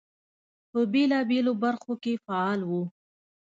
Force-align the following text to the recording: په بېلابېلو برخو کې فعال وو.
په 0.71 0.79
بېلابېلو 0.91 1.51
برخو 1.63 1.93
کې 2.03 2.13
فعال 2.25 2.59
وو. 2.69 2.83